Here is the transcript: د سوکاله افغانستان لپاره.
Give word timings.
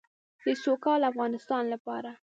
د 0.45 0.45
سوکاله 0.63 1.05
افغانستان 1.11 1.63
لپاره. 1.73 2.11